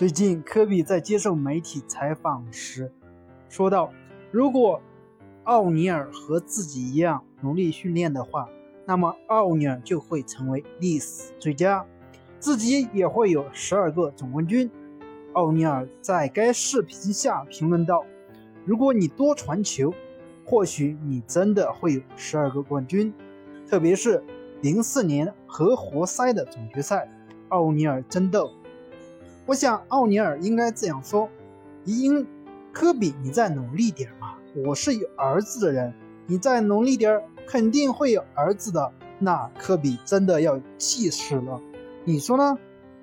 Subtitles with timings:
[0.00, 2.90] 最近，科比在接受媒体采访时
[3.50, 3.92] 说道
[4.32, 4.80] ：“如果
[5.44, 8.48] 奥尼尔和自己一样努力训练的话，
[8.86, 11.84] 那么奥尼尔就会成为历史最佳，
[12.38, 14.70] 自己也会有十二个总冠军。”
[15.34, 18.02] 奥尼尔在该视频下评论道
[18.64, 19.92] ：“如果你多传球，
[20.46, 23.12] 或许你真的会有十二个冠军，
[23.68, 24.24] 特别是
[24.62, 27.06] 零四年和活塞的总决赛，
[27.50, 28.50] 奥尼尔争斗。”
[29.50, 31.28] 我想奥尼尔应该这样说
[31.84, 32.24] ：“因
[32.72, 34.36] 科比，你再努力点嘛！
[34.64, 35.92] 我是有儿子的人，
[36.28, 38.92] 你再努力点，肯定会有儿子的。
[39.18, 41.60] 那科比真的要气死了，
[42.04, 42.56] 你说呢？”